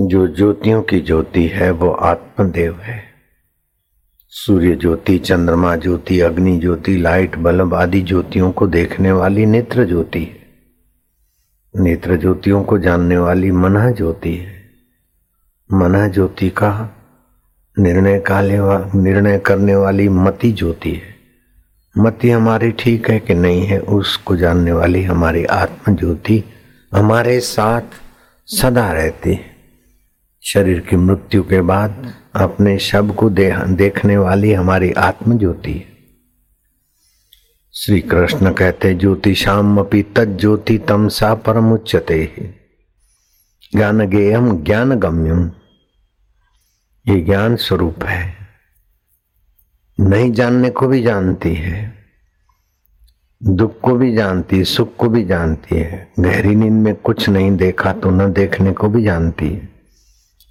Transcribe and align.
जो 0.00 0.28
ज्योतियों 0.28 0.82
की 0.82 1.00
ज्योति 1.00 1.46
है, 1.46 1.70
वो 1.70 1.90
आत्मदेव 1.90 2.80
है। 2.80 3.04
सूर्य 4.28 4.76
ज्योति, 4.76 5.18
चंद्रमा 5.18 5.76
ज्योति, 5.76 6.20
अग्नि 6.20 6.58
ज्योति, 6.58 6.96
लाइट, 6.96 7.36
बल्ब 7.36 7.74
आदि 7.74 8.00
ज्योतियों 8.00 8.52
को 8.52 8.66
देखने 8.66 9.12
वाली 9.12 9.46
नेत्र 9.46 9.84
ज्योति 9.86 10.24
है। 10.24 10.38
नेत्र 11.82 12.16
ज्योतियों 12.16 12.64
को 12.64 12.78
जानने 12.78 13.18
वाली 13.18 13.50
मना 13.50 13.90
ज्योति 13.90 14.34
है। 14.34 14.62
मना 15.72 16.08
ज्योति 16.08 16.50
का 16.50 16.96
निर्णय 17.78 18.18
काले 18.18 18.58
निर्णय 18.98 19.38
करने 19.38 19.76
वाली 19.76 20.08
मति 20.08 20.52
ज्योति 20.52 20.92
है। 20.92 21.16
मति 21.98 22.30
हमारी 22.30 22.70
ठीक 22.70 23.10
है 23.10 23.20
कि 23.20 23.34
नहीं 23.34 23.66
है, 23.66 23.78
उसको 23.78 24.36
जानने 24.36 24.72
वाली 24.72 25.02
हमारी 25.02 25.44
आत्म 25.44 25.96
ज्योति 25.96 26.44
हमारे 26.94 27.40
साथ 27.40 27.82
सदा 28.46 28.92
रहती 28.92 29.34
है। 29.34 29.57
शरीर 30.52 30.80
की 30.80 30.96
मृत्यु 30.96 31.42
के 31.42 31.60
बाद 31.60 32.14
अपने 32.34 32.78
शब 32.78 33.14
को 33.14 33.30
दे, 33.30 33.54
देखने 33.68 34.16
वाली 34.16 34.52
हमारी 34.52 34.92
आत्म 34.92 35.38
ज्योति 35.38 35.72
है। 35.72 35.84
श्री 37.74 38.00
कृष्ण 38.00 38.52
कहते 38.52 38.94
ज्योति 38.94 39.34
शाम 39.34 39.78
अपी 39.78 40.02
तज्योति 40.02 40.78
तमसा 40.78 41.34
परम 41.34 41.72
उच्चते 41.72 42.54
ज्ञान 43.76 44.08
गेयम 44.08 44.64
ज्ञान 44.64 44.94
गम्यम 44.94 45.50
ये 47.08 47.20
ज्ञान 47.20 47.56
स्वरूप 47.56 48.04
है। 48.04 48.36
नहीं 50.00 50.32
जानने 50.32 50.70
को 50.70 50.88
भी 50.88 51.02
जानती 51.02 51.54
है। 51.54 51.94
दुख 53.42 53.80
को 53.80 53.94
भी 53.94 54.14
जानती 54.16 54.58
है 54.58 54.64
सुख 54.64 54.96
को 54.96 55.08
भी 55.08 55.24
जानती 55.24 55.76
है। 55.76 56.12
गहरी 56.20 56.54
नींद 56.54 56.72
में 56.72 56.94
कुछ 56.94 57.28
नहीं 57.28 57.56
देखा 57.56 57.92
तो 57.92 58.10
न 58.10 58.32
देखने 58.32 58.72
को 58.72 58.88
भी 58.88 59.04
जानती 59.04 59.48
है। 59.48 59.77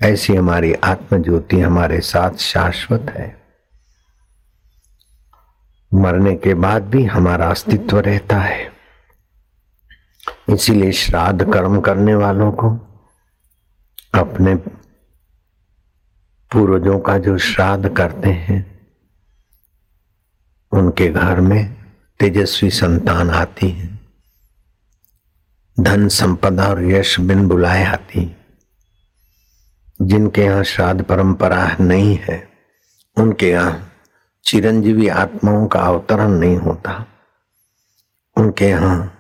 ऐसी 0.04 0.36
हमारी 0.36 0.74
आत्मज्योति 0.74 1.60
हमारे 1.60 2.00
साथ 2.00 2.32
शाश्वत 2.32 3.14
है। 3.18 3.42
मरने 5.94 6.36
के 6.36 6.54
बाद 6.54 6.84
भी 6.84 7.06
हमारा 7.06 7.50
अस्तित्व 7.50 8.00
रहता 8.00 8.38
है। 8.38 8.72
इसीलिए 10.50 10.92
श्राद्ध 10.92 11.54
कर्म 11.54 11.82
करने 11.82 12.16
वालों 12.16 12.52
को, 12.52 12.70
अपने 14.16 14.56
पूर्वजों 16.52 17.00
का 17.00 17.18
जो 17.18 17.38
श्राद्ध 17.38 17.90
करते 17.90 18.30
हैं, 18.30 18.88
उनके 20.72 21.08
घर 21.08 21.42
में 21.42 21.86
तेजस्वी 22.20 22.70
संतान 22.70 23.30
आती 23.30 23.70
है। 23.70 24.00
धन 25.80 26.08
संपदा 26.08 26.68
और 26.68 26.84
यश 26.84 27.20
बिन 27.20 27.48
बुलाए 27.48 27.86
आती 27.86 28.24
है। 28.24 28.37
जिनके 30.02 30.42
यहाँ 30.42 30.64
श्राद्ध 30.64 31.04
परंपरा 31.04 31.78
नहीं 31.80 32.18
है, 32.18 32.48
उनके 33.18 33.50
यहाँ 33.50 33.92
चिरंजीवी 34.46 35.08
आत्माओं 35.08 35.68
का 35.68 35.80
अवतरण 35.80 36.30
नहीं 36.30 36.58
होता। 36.58 37.06
उनके 38.38 38.66
यहाँ 38.66 39.14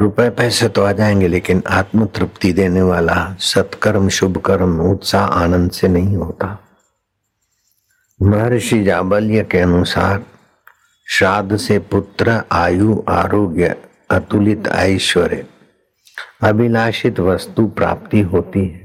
रुपए 0.00 0.28
पैसे 0.30 0.68
तो 0.68 0.82
आ 0.82 0.92
जाएँगे, 0.92 1.28
लेकिन 1.28 1.62
आत्म 1.68 2.06
तृप्ति 2.06 2.52
देने 2.52 2.82
वाला 2.82 3.36
सत्कर्म 3.40 4.08
शुभ 4.08 4.38
कर्म 4.38 4.80
उत्साह, 4.80 5.24
आनंद 5.24 5.70
से 5.70 5.88
नहीं 5.88 6.16
होता। 6.16 6.58
महर्षि 8.22 8.82
जाबल्य 8.84 9.44
के 9.44 9.58
अनुसार 9.58 10.24
श्राद्ध 11.06 11.56
से 11.56 11.78
पुत्र, 11.78 12.42
आयु, 12.52 13.02
आरोग्य, 13.08 13.74
अतुलित 14.10 14.68
ऐश्वर्य, 14.68 15.46
अभिलाषित 16.42 17.20
वस्तु 17.20 17.66
प्राप्ति 17.66 18.20
होती 18.20 18.66
है। 18.66 18.83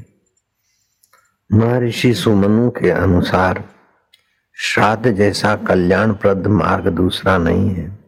महर्षि 1.54 2.14
सुमनु 2.14 2.70
के 2.70 2.90
अनुसार, 2.90 3.70
श्राद्ध 4.54 5.12
जैसा 5.12 5.56
कल्याणप्रद 5.56 6.48
मार्ग 6.48 6.88
दूसरा 6.88 7.38
नहीं 7.38 7.70
है। 7.70 8.00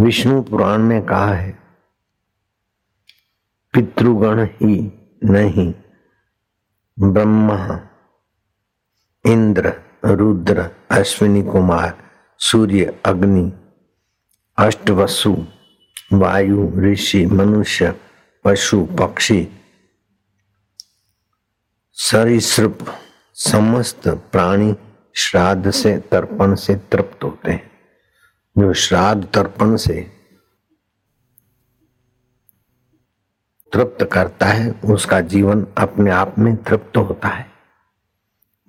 विष्णु 0.00 0.42
पुराण 0.42 0.78
में 0.78 1.06
कहा 1.06 1.34
है, 1.34 1.58
पितृगण 3.72 4.44
ही 4.44 4.92
नहीं, 5.24 5.74
ब्रह्मा, 7.00 7.80
इंद्र, 9.26 9.72
रुद्र, 10.04 10.70
अश्विनी 10.90 11.42
कुमार, 11.42 11.98
सूर्य, 12.38 13.00
अग्नि, 13.06 13.52
अष्टवसु, 14.58 15.46
वायु, 16.12 16.72
ऋषि, 16.76 17.26
मनुष्य, 17.26 17.94
पशु, 18.44 18.84
पक्षी 18.84 19.48
सरिसृप 21.98 22.78
समस्त 23.34 24.08
प्राणी 24.08 24.74
श्राद्ध 25.14 25.70
से 25.70 25.96
तर्पण 25.98 26.54
से 26.54 26.74
तृप्त 26.92 27.24
होते 27.24 27.50
हैं। 27.50 27.70
जो 28.58 28.72
श्राद्ध 28.72 29.26
तर्पण 29.34 29.76
से 29.76 30.00
तृप्त 33.72 34.08
करता 34.12 34.46
है, 34.46 34.70
उसका 34.70 35.20
जीवन 35.20 35.66
अपने 35.78 36.10
आप 36.10 36.38
में 36.38 36.54
तृप्त 36.56 36.96
होता 36.96 37.28
है। 37.28 37.46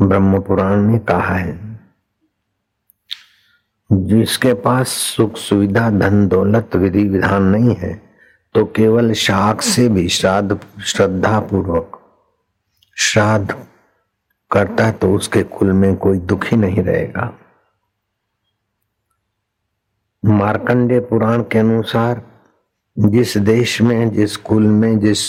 ब्रह्म 0.02 0.42
पुराण 0.42 0.82
ने 0.82 1.00
कहा 1.00 1.36
है, 1.36 1.80
जिसके 3.92 4.54
पास 4.54 4.88
सुख 4.88 5.38
सुविधा, 5.38 5.90
धन 5.90 6.28
दौलत 6.28 6.76
विधि 6.76 7.08
विधान 7.10 7.44
नहीं 7.44 7.76
है 7.76 7.94
तो 8.56 8.66
केवल 8.66 9.14
शाक 9.14 9.62
से 9.62 9.90
भी 9.90 10.10
श्राद्ध 10.10 10.60
श्रद्धा 10.86 11.40
पूर्वक 11.40 11.99
श्राद्ध 13.00 13.56
करता 14.52 14.92
तो 14.92 15.14
उसके 15.16 15.44
कुल 15.44 15.72
में 15.74 15.96
कोई 15.96 16.18
दुखी 16.20 16.56
नहीं 16.56 16.84
रहेगा। 16.84 17.34
मार्कंडे 20.24 21.00
पुराण 21.00 21.44
के 21.44 21.60
अनुसार 21.60 22.22
जिस 22.98 23.38
देश 23.38 23.82
में, 23.82 24.10
जिस 24.10 24.36
कुल 24.38 24.68
में, 24.68 25.00
जिस 25.00 25.22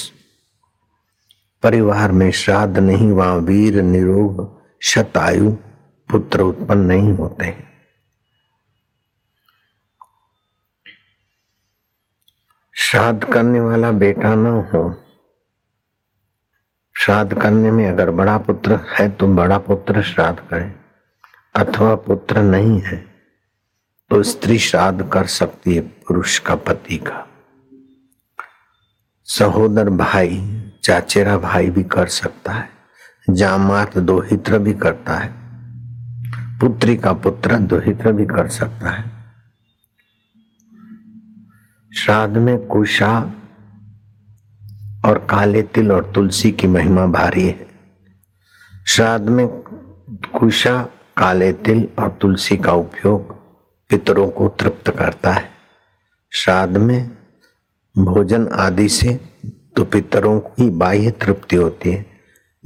परिवार 1.63 2.13
में 2.13 2.31
श्राद्ध 2.31 2.79
नहीं, 2.79 3.11
वहाँ 3.11 3.37
वीर, 3.37 3.83
निरोग 3.83 4.61
शतायु 4.83 5.51
पुत्र 6.09 6.43
उत्पन्न 6.43 6.87
नहीं 6.87 7.13
होते 7.13 7.55
श्राद्ध 12.75 13.25
करने 13.25 13.61
वाला 13.61 13.91
बेटा 13.93 14.35
न 14.35 14.47
हो। 14.75 14.83
श्राद्ध 17.01 17.41
करने 17.41 17.71
में 17.71 17.87
अगर 17.89 18.11
बड़ा 18.11 18.37
पुत्र 18.39 18.79
है 18.89 19.09
तो 19.11 19.27
बड़ा 19.27 19.59
पुत्र 19.59 20.03
श्राद्ध 20.03 20.39
करे। 20.41 20.73
अथवा 21.55 21.95
पुत्र 21.95 22.43
नहीं 22.43 22.81
है 22.81 22.97
तो 24.11 24.23
स्त्री 24.23 24.59
श्राद्ध 24.59 25.09
कर 25.09 25.27
सकती 25.27 25.75
है 25.75 25.81
पुरुष 25.81 26.39
का 26.39 26.55
पति 26.55 26.99
का। 26.99 27.27
सहोदर 29.29 29.91
भाई, 29.91 30.63
चाचेरा 30.85 31.39
भाई 31.39 31.71
भी 31.71 31.83
कर 31.85 32.07
सकता 32.09 32.53
है, 32.53 32.69
जामात 33.31 33.99
दोहित्र 33.99 34.59
भी 34.59 34.75
करता 34.75 35.15
है, 35.15 35.33
पुत्री 36.61 36.97
का 36.97 37.13
पुत्र 37.13 37.59
दोहित्र 37.59 38.13
भी 38.13 38.27
कर 38.27 38.49
सकता 38.51 38.91
है। 38.91 39.11
श्राद्ध 41.93 42.37
में 42.37 42.59
कुशा 42.67 43.21
और 45.07 45.19
काले 45.31 45.63
तिल 45.63 45.93
और 45.93 46.13
तुलसी 46.15 46.51
की 46.53 46.67
महिमा 46.67 47.07
भारी 47.07 47.47
है। 47.47 47.67
श्राद्ध 48.87 49.29
में 49.29 49.47
कुशा, 50.39 50.83
काले 51.17 51.53
तिल 51.53 51.89
और 51.99 52.19
तुलसी 52.21 52.57
का 52.57 52.73
उपयोग 52.73 53.35
पितरों 53.91 54.29
को 54.29 54.49
तृप्त 54.49 54.91
करता 54.91 55.33
है। 55.33 55.49
श्राद्ध 56.33 56.77
में 56.77 57.11
भोजन 57.99 58.47
आदि 58.49 58.89
से 58.89 59.15
तो 59.77 59.85
पितरों 59.85 60.39
की 60.41 60.69
बाह्य 60.71 61.11
तृप्ति 61.11 61.57
होती 61.57 61.91
है, 61.91 62.07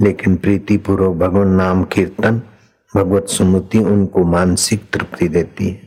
लेकिन 0.01 0.35
प्रीति 0.35 0.77
पूर्वक 0.77 1.15
भगवान 1.15 1.47
नाम 1.47 1.83
कीर्तन, 1.83 2.41
भगवत 2.95 3.27
सुमति 3.27 3.79
उनको 3.79 4.23
मानसिक 4.23 4.89
तृप्ति 4.93 5.27
देती 5.27 5.69
है। 5.69 5.81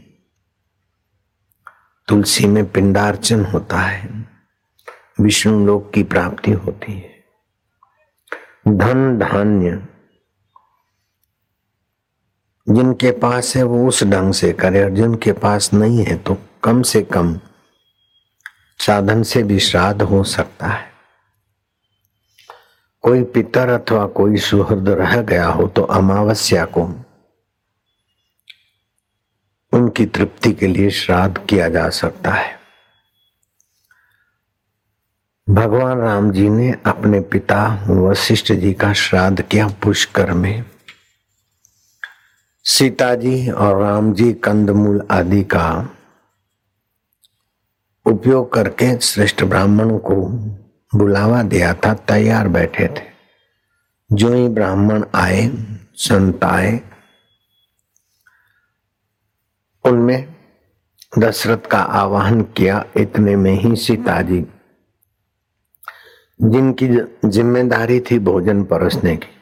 तुलसी 2.08 2.46
में 2.46 2.64
पिंडार्चन 2.70 3.44
होता 3.44 3.78
है। 3.78 4.08
विष्णु 5.20 5.66
लोक 5.66 5.90
की 5.94 6.02
प्राप्ति 6.02 6.50
होती 6.50 6.92
है। 6.92 7.16
धन 8.68 9.18
धान्य 9.18 9.86
जिनके 12.66 13.10
पास 13.10 13.54
है 13.56 13.62
वो 13.62 13.86
उस 13.88 14.02
ढंग 14.04 14.32
से 14.32 14.52
करे 14.52 14.82
और 14.84 14.90
जिनके 14.90 15.32
पास 15.32 15.72
नहीं 15.74 16.04
है 16.04 16.16
तो 16.16 16.36
कम 16.64 16.82
से 16.82 17.02
कम 17.02 17.38
साधन 18.78 19.22
से 19.22 19.42
भी 19.42 19.58
श्राद्ध 19.58 20.02
हो 20.02 20.22
सकता 20.24 20.66
है। 20.66 20.86
कोई 23.04 23.22
पितर 23.24 23.68
अथवा 23.68 24.06
कोई 24.06 24.36
सुहृद 24.36 24.88
रह 24.88 25.20
गया 25.22 25.46
हो 25.46 25.66
तो 25.66 25.82
अमावस्या 25.82 26.64
को 26.64 26.82
उनकी 29.72 30.06
तृप्ति 30.06 30.52
के 30.52 30.66
लिए 30.66 30.90
श्राद्ध 30.90 31.38
किया 31.38 31.68
जा 31.68 31.88
सकता 31.90 32.30
है। 32.30 32.57
भगवान 35.50 35.98
राम 35.98 36.30
जी 36.30 36.48
ने 36.48 36.74
अपने 36.86 37.20
पिता 37.20 37.84
वशिष्ठ 37.88 38.52
जी 38.52 38.72
का 38.72 38.92
श्राद्ध 38.92 39.42
किया 39.42 39.68
पुष्कर 39.68 40.32
में। 40.32 40.64
सीता 42.64 43.14
जी 43.14 43.50
और 43.50 43.82
राम 43.82 44.12
जी 44.12 44.32
कंदमूल 44.32 45.06
आदि 45.10 45.44
का 45.44 45.88
उपयोग 48.06 48.52
करके 48.52 48.98
श्रेष्ठ 48.98 49.44
ब्राह्मण 49.44 49.98
को 49.98 50.14
बुलावा 50.94 51.42
दिया 51.42 51.74
था, 51.74 51.94
तैयार 51.94 52.48
बैठे 52.48 52.88
थे। 52.88 53.06
जो 54.12 54.32
ही 54.34 54.48
ब्राह्मण 54.48 55.04
आए, 55.14 55.50
संत 55.94 56.44
आए, 56.44 56.80
उनमें 59.84 60.34
दशरथ 61.18 61.66
का 61.70 61.78
आवाहन 61.78 62.42
किया, 62.42 62.84
इतने 62.96 63.36
में 63.36 63.54
ही 63.54 63.76
सीता 63.76 64.22
जी 64.22 64.46
जिनकी 66.40 66.88
ज़िम्मेदारी 67.26 67.98
थी 68.00 68.18
भोजन 68.18 68.62
परोसने 68.64 69.16
की। 69.16 69.36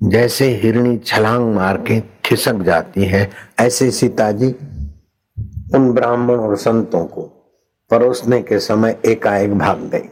जैसे 0.00 0.48
हिरणी 0.54 0.96
छलांग 0.98 1.54
मार 1.54 1.76
के 1.82 2.00
खिसक 2.24 2.62
जाती 2.62 3.04
है, 3.04 3.30
ऐसे 3.60 3.90
सीता 3.90 4.30
जी 4.32 4.46
उन 5.74 5.92
ब्राह्मण 5.92 6.38
और 6.38 6.56
संतों 6.56 7.04
को 7.04 7.22
परोसने 7.90 8.40
के 8.42 8.58
समय 8.60 8.98
एकाएक 9.06 9.54
भाग 9.54 9.80
गई। 9.84 10.08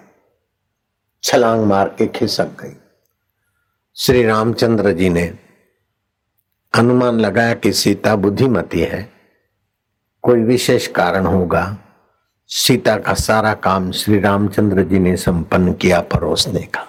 छलांग 1.23 1.65
मार 1.65 1.89
के 1.89 2.07
खिसक 2.07 2.57
गई। 2.63 2.77
श्री 3.97 4.23
रामचंद्र 4.25 4.93
जी 4.93 5.09
ने 5.09 5.33
अनुमान 6.75 7.21
लगाया 7.21 7.55
कि 7.55 7.73
सीता 7.73 8.15
बुद्धिमती 8.17 8.81
है, 8.81 9.09
कोई 10.25 10.43
विशेष 10.43 10.87
कारण 10.87 11.27
होगा। 11.27 11.65
सीता 12.51 12.97
का 12.97 13.15
सारा 13.15 13.53
काम 13.55 13.91
श्री 13.93 14.19
रामचंद्र 14.21 14.83
जी 14.83 14.99
ने 14.99 15.17
संपन्न 15.17 15.73
किया 15.73 16.01
परोसने 16.01 16.61
का। 16.61 16.87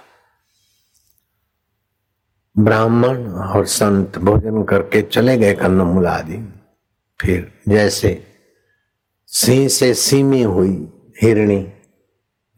ब्राह्मण 2.56 3.26
और 3.28 3.66
संत 3.66 4.18
भोजन 4.18 4.64
करके 4.64 5.02
चले 5.02 5.38
गए 5.38 5.54
कन्नमूल 5.54 6.08
आदि 6.08 6.38
फिर 7.20 7.52
जैसे 7.70 8.12
सिंह 9.30 9.68
से 9.68 9.94
सीमी 9.94 10.42
हुई 10.42 10.76
हिरणी 11.22 11.60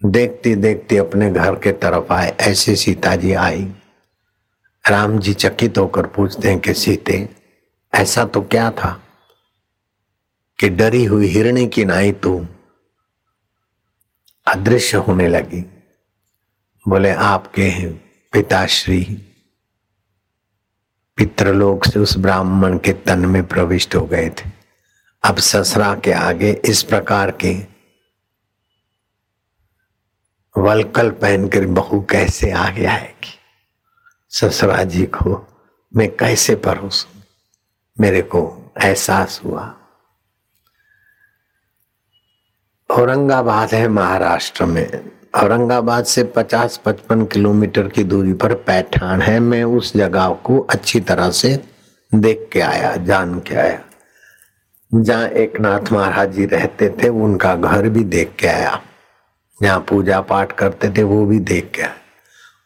देखती 0.01 0.55
देखती 0.55 0.97
अपने 0.97 1.31
घर 1.31 1.55
के 1.55 1.71
तरफ़ 1.71 2.13
आए, 2.13 2.35
ऐसे 2.41 2.75
सीता 2.75 3.15
जी 3.15 3.33
आई। 3.33 3.63
राम 4.85 5.17
जी 5.19 5.33
चकित 5.33 5.77
होकर 5.77 6.07
पूछते 6.07 6.50
हैं 6.50 6.59
कि 6.59 6.73
सीते, 6.73 7.29
ऐसा 7.93 8.25
तो 8.25 8.41
क्या 8.41 8.69
था 8.71 8.91
कि 10.59 10.69
डरी 10.69 11.03
हुई 11.05 11.27
हिरणी 11.27 11.67
की 11.67 11.85
नाई 11.85 12.11
तू? 12.11 12.45
अदृश्य 14.47 14.97
होने 14.97 15.27
लगी। 15.27 15.61
बोले, 16.88 17.11
आपके 17.11 17.63
हैं, 17.63 18.11
पिताश्री। 18.33 19.23
पितृलोक 21.17 21.85
से 21.85 21.99
उस 21.99 22.17
ब्राह्मण 22.17 22.77
के 22.77 22.94
तन 22.94 23.19
में 23.19 23.47
प्रविष्ट 23.47 23.95
हो 23.95 24.05
गए 24.05 24.29
थे। 24.29 24.51
अब 25.23 25.38
ससरा 25.38 25.95
के 25.95 26.11
आगे 26.11 26.61
इस 26.65 26.83
प्रकार 26.83 27.31
के 27.31 27.77
वलकल 30.57 31.11
पहनकर 31.11 31.65
बहू 31.65 32.01
कैसे 32.01 32.51
आगे 32.51 32.85
आएगी? 32.85 33.33
ससुरा 34.29 34.83
जी 34.83 35.05
को, 35.05 35.47
मैं 35.95 36.15
कैसे 36.15 36.55
परोसूं? 36.55 37.21
मेरे 38.00 38.21
को 38.21 38.73
एहसास 38.83 39.41
हुआ। 39.45 39.87
औरंगाबाद 42.97 43.69
है 43.73 43.88
महाराष्ट्र 43.88 44.65
में। 44.65 45.09
औरंगाबाद 45.35 46.05
से 46.05 46.23
50-55 46.23 47.25
किलोमीटर 47.25 47.88
की 47.88 48.03
दूरी 48.03 48.33
पर 48.33 48.53
पैठान 48.53 49.21
है। 49.21 49.39
मैं 49.39 49.63
उस 49.63 49.97
जगह 49.97 50.29
को 50.29 50.59
अच्छी 50.59 50.99
तरह 50.99 51.29
से 51.29 51.63
देख 52.15 52.49
के 52.53 52.59
आया, 52.59 52.95
जान 52.95 53.39
के 53.39 53.55
आया। 53.55 53.79
जहाँ 54.94 55.27
एक 55.27 55.59
नाथ 55.59 55.91
महाराज 55.91 56.31
जी 56.31 56.45
रहते 56.45 56.89
थे, 56.89 57.09
उनका 57.09 57.55
घर 57.55 57.89
भी 57.89 58.03
देख 58.03 58.31
के 58.39 58.47
आया। 58.47 58.81
जहाँ 59.61 59.85
पूजा 59.89 60.21
पाठ 60.21 60.51
करते 60.51 60.89
थे, 60.89 61.03
वो 61.03 61.25
भी 61.25 61.39
देख 61.39 61.71
के 61.75 61.81
आया। 61.81 61.93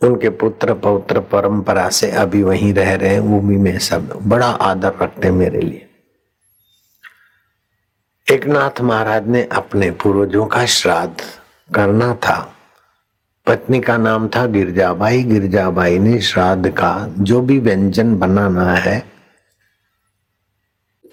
उनके 0.07 0.30
पुत्र 0.30 0.74
पौत्र 0.74 1.19
परंपरा 1.19 1.89
से 1.89 2.12
अभी 2.12 2.44
वहीं 2.44 2.74
रह 2.74 2.95
रहे 2.95 3.10
हैं 3.10 3.19
वो 3.19 3.39
भी 3.39 3.57
मैं 3.57 3.80
सब 3.80 4.19
बड़ा 4.22 4.48
आदर 4.48 4.94
रखते 5.01 5.31
मेरे 5.31 5.60
लिए। 5.60 5.91
एक 8.31 8.45
नाथ 8.45 8.81
महाराज 8.81 9.28
ने 9.28 9.44
अपने 9.44 9.92
पूर्वजों 9.92 10.45
का 10.45 10.66
श्राद्ध 10.66 11.22
करना 11.75 12.13
था। 12.16 12.56
पत्नी 13.48 13.80
का 13.80 13.98
नाम 13.98 14.28
था 14.28 14.45
गिरजाबाई। 14.45 15.24
गिरजाबाई 15.24 16.00
ने 16.00 16.22
श्राद्ध 16.22 16.69
का 16.69 17.13
जो 17.19 17.42
भी 17.42 17.60
व्यंजन 17.60 18.16
बनाना 18.16 18.74
है, 18.74 19.04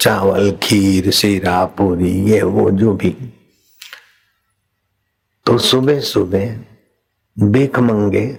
चावल, 0.00 0.50
खीर, 0.62 1.10
सीरा, 1.10 1.64
पूरी, 1.64 2.12
ये, 2.30 2.42
वो, 2.42 2.70
जो 2.70 2.92
भी 2.92 3.10
तो 5.46 5.58
सुबह 5.58 6.00
सुबह 6.00 6.58
बेख 7.36 7.78
मंगे। 7.78 8.38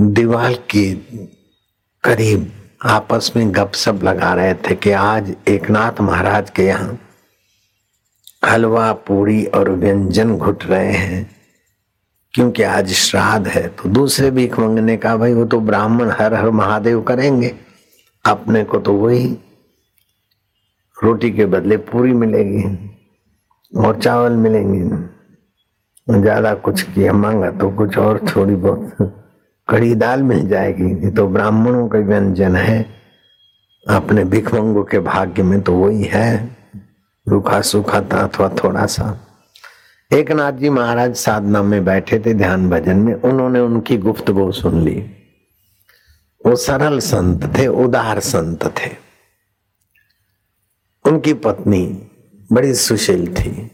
दीवार 0.00 0.52
के 0.52 0.94
करीब 2.04 2.52
आपस 2.84 3.32
में 3.36 3.54
गपशप 3.54 4.00
लगा 4.04 4.34
रहे 4.34 4.54
थे 4.54 4.74
कि 4.74 4.90
आज 4.90 5.34
एकनाथ 5.48 6.00
महाराज 6.00 6.50
के 6.50 6.62
यहाँ 6.62 7.05
हलवा, 8.42 8.92
पूरी 8.92 9.44
और 9.46 9.70
व्यंजन 9.70 10.36
घुट 10.36 10.64
रहे 10.64 10.92
हैं। 10.92 11.24
क्योंकि 12.34 12.62
आज 12.62 12.92
श्राद्ध 12.92 13.46
है 13.48 13.66
तो 13.68 13.88
दूसरे 13.88 14.30
भीख 14.30 14.58
मंगने 14.58 14.96
का 14.96 15.16
भाई, 15.16 15.32
वो 15.34 15.44
तो 15.44 15.60
ब्राह्मण 15.60 16.10
हर 16.10 16.34
हर 16.34 16.50
महादेव 16.52 17.00
करेंगे। 17.02 17.54
अपने 18.24 18.62
को 18.64 18.78
तो 18.78 18.92
वही 18.94 19.26
रोटी 20.96 21.30
के 21.30 21.46
बदले 21.46 21.76
पूरी 21.76 22.12
मिलेगी 22.14 22.64
और 23.72 24.00
चावल 24.00 24.32
मिलेंगे। 24.34 26.20
ज़्यादा 26.20 26.52
कुछ 26.56 26.82
किया 26.84 27.12
मांगा 27.12 27.50
तो 27.52 27.70
कुछ 27.70 27.96
और 27.98 28.18
थोड़ी 28.26 28.54
बहुत 28.56 29.12
कड़ी 29.68 29.94
दाल 29.94 30.22
मिल 30.22 30.46
जाएगी। 30.48 30.90
ये 31.04 31.10
तो 31.10 31.26
ब्राह्मणों 31.28 31.86
का 31.88 31.98
व्यंजन 32.00 32.56
है। 32.56 32.84
अपने 33.86 34.24
भिखमंगों 34.24 34.84
के 34.84 34.98
भाग्य 35.00 35.42
में 35.42 35.60
तो 35.60 35.72
वही 35.74 36.04
है। 36.04 36.55
रूखा 37.28 37.60
सूखा 37.60 38.00
था, 38.00 38.26
अथवा 38.26 38.48
थोड़ा 38.48 38.86
सा। 38.86 39.20
एक 40.12 40.32
नाथ 40.32 40.52
जी 40.52 40.70
महाराज 40.70 41.14
साधना 41.14 41.62
में 41.62 41.84
बैठे 41.84 42.18
थे 42.18 42.34
ध्यान 42.34 42.70
भजन 42.70 42.96
में, 42.96 43.14
उन्होंने 43.14 43.60
उनकी 43.60 43.98
गुफ्तगु 43.98 44.52
सुन 44.52 44.82
ली। 44.82 45.10
वो 46.46 46.56
सरल 46.56 46.98
संत 46.98 47.58
थे, 47.58 47.66
उदार 47.66 48.20
संत 48.20 48.64
थे। 48.64 48.90
उनकी 51.04 51.34
पत्नी 51.34 52.08
बड़ी 52.52 52.74
सुशील 52.74 53.34
थी, 53.34 53.70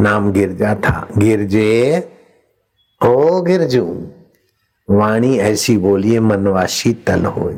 नाम 0.00 0.32
गिरजा 0.32 0.74
था। 0.74 1.08
गिरजे, 1.18 2.00
ओ 3.04 3.42
गिरजू, 3.42 4.08
वाणी 4.90 5.38
ऐसी 5.38 5.76
बोलिए 5.78 6.20
मनवा 6.20 6.66
शीतल 6.66 7.24
हो 7.24 7.52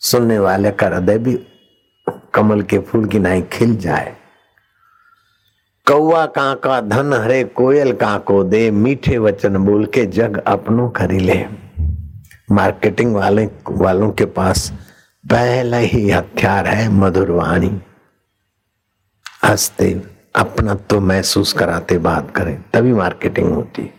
सुनने 0.00 0.38
वाले 0.38 0.70
का 0.70 0.86
हृदय 0.86 1.18
भी 1.18 1.46
कमल 2.34 2.62
के 2.62 2.78
फूल 2.78 3.06
की 3.06 3.18
नाई 3.18 3.42
खिल 3.42 3.76
जाए। 3.76 4.17
कौआ 5.88 6.26
काका 6.26 6.80
धन 6.80 7.12
हरे, 7.12 7.44
कोयल 7.44 7.92
काको 7.92 8.44
दे, 8.44 8.70
मीठे 8.70 9.18
वचन 9.18 9.56
बोल 9.56 9.86
के 9.86 10.06
जग 10.06 10.42
अपनों 10.46 10.88
करी 10.90 11.18
ले। 11.18 11.46
मार्केटिंग 12.50 13.14
वाले, 13.14 13.48
वालों 13.70 14.10
के 14.12 14.24
पास 14.24 14.72
पहला 15.30 15.76
ही 15.76 16.10
हथियार 16.10 16.66
है 16.66 16.88
मधुर 16.88 17.30
वाणी। 17.30 17.80
हँसते 19.44 20.02
अपना 20.36 20.74
तो 20.74 21.00
महसूस 21.00 21.52
कराते 21.52 21.98
बात 21.98 22.30
करें, 22.30 22.64
तभी 22.72 22.92
मार्केटिंग 22.92 23.52
होती 23.52 23.82
है। 23.82 23.97